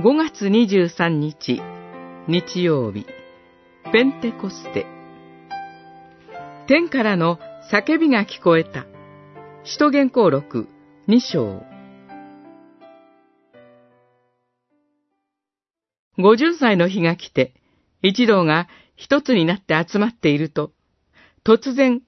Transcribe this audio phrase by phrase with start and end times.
[0.00, 1.60] 5月23日、
[2.26, 3.04] 日曜日、
[3.92, 4.86] ペンテコステ。
[6.66, 7.38] 天からの
[7.70, 8.86] 叫びが聞こえた。
[9.64, 10.66] 使徒言行録
[11.08, 11.62] 2章。
[16.16, 17.52] 50歳の日が来て、
[18.00, 20.72] 一同が一つになって集まっていると、
[21.44, 22.00] 突然、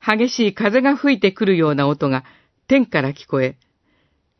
[0.00, 2.24] 激しい風が吹いてくるような音が
[2.68, 3.56] 天から聞こえ、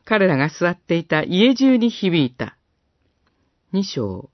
[0.05, 2.55] 彼らが座っていた家中に響いた。
[3.71, 4.31] 二章、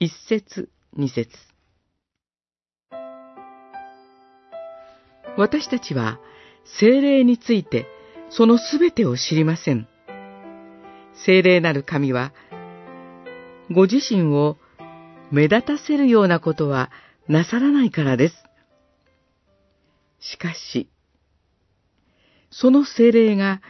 [0.00, 1.28] 一節、二節。
[5.38, 6.18] 私たちは、
[6.80, 7.86] 精霊について、
[8.28, 9.86] そのすべてを知りません。
[11.24, 12.32] 精霊なる神は、
[13.70, 14.56] ご自身を
[15.30, 16.90] 目立たせるようなことは
[17.28, 18.34] なさらないからです。
[20.18, 20.90] しかし、
[22.50, 23.62] その精霊が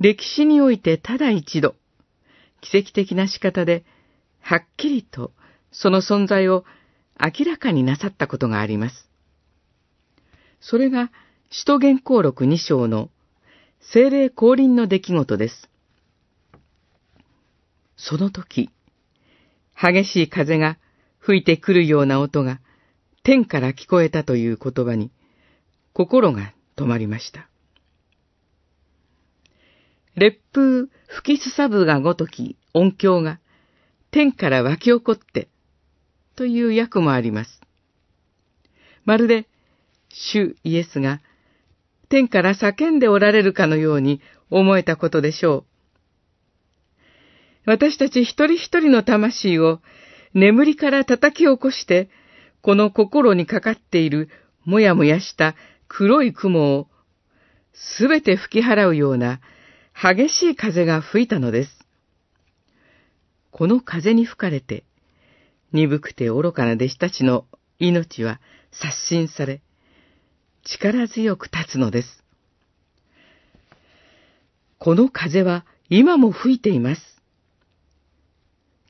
[0.00, 1.76] 歴史においてただ一度、
[2.60, 3.84] 奇跡的な仕方で
[4.40, 5.32] はっきりと
[5.72, 6.64] その存在を
[7.18, 9.08] 明らかになさったことがあります。
[10.60, 11.10] それが、
[11.50, 13.10] 使徒言行録2章の
[13.80, 15.68] 精霊降臨の出来事です。
[17.96, 18.70] その時、
[19.74, 20.78] 激しい風が
[21.18, 22.60] 吹いてくるような音が
[23.22, 25.10] 天から聞こえたという言葉に
[25.92, 27.48] 心が止まりました。
[30.14, 33.40] 烈風吹きすさぶがごとき音響が
[34.10, 35.48] 天から湧き起こって、
[36.36, 37.60] という訳もあります。
[39.04, 39.46] まるで、
[40.08, 41.20] 主イエスが
[42.08, 45.64] 天から叫んでおられるかのように思えたことでしょう。
[47.66, 49.80] 私たち一人一人の魂を
[50.34, 52.10] 眠りから叩き起こして、
[52.62, 54.28] この心にかかっている
[54.64, 55.54] もやもやした
[55.88, 56.88] 黒い雲を
[57.72, 59.40] すべて吹き払うような
[59.94, 61.86] 激しい風が吹いたのです。
[63.50, 64.84] この風に吹かれて、
[65.72, 67.46] 鈍くて愚かな弟子たちの
[67.78, 68.40] 命は
[68.72, 69.62] 刷新され、
[70.64, 72.24] 力強く立つのです。
[74.78, 77.02] この風は今も吹いています。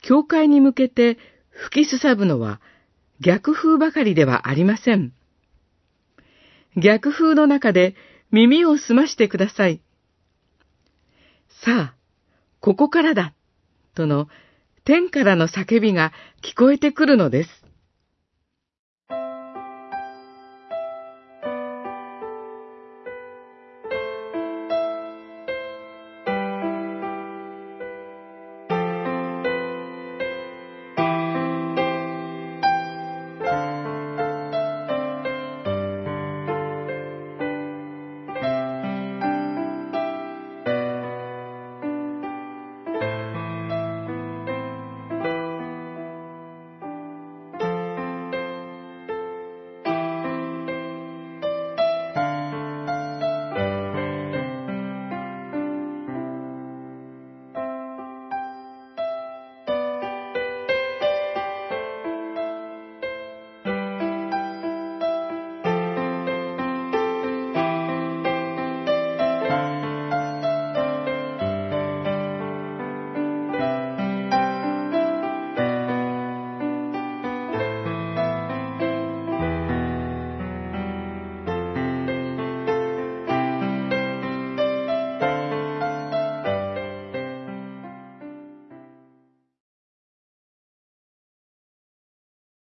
[0.02, 1.18] 教会に向けて
[1.50, 2.60] 吹きすさぶのは
[3.20, 5.12] 逆風ばかりではありません。
[6.76, 7.94] 逆風の中で
[8.30, 9.82] 耳を澄ましてください。
[11.64, 11.94] さあ、
[12.60, 13.34] ここからだ、
[13.94, 14.28] との
[14.90, 16.12] 天からの叫びが
[16.42, 17.64] 聞こえてくるのです。